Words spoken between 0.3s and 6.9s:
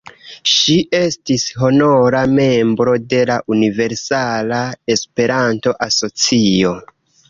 Ŝi estis honora membro de la Universala Esperanto-Asocio.